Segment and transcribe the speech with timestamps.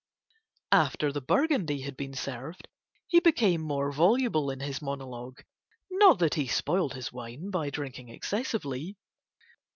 [0.71, 2.67] After the Burgundy had been served
[3.07, 5.43] he became more voluble in his monologue,
[5.91, 8.97] not that he spoiled his wine by drinking excessively.